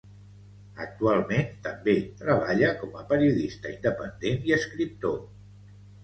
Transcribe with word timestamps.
Actualment 0.83 1.49
també 1.67 1.93
treballa 2.21 2.71
com 2.83 2.95
a 3.01 3.03
periodista 3.11 3.73
independent 3.73 4.41
i 4.51 4.55
escriptor. 4.57 5.21